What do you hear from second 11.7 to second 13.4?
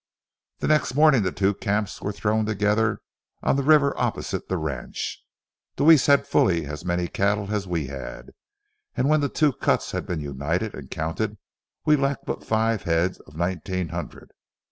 we lacked but five head of